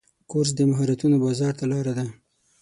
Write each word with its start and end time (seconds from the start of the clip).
کورس 0.31 0.51
د 0.55 0.59
مهارتونو 0.71 1.15
بازار 1.25 1.53
ته 1.59 1.65
لاره 1.71 1.93
ده. 1.97 2.05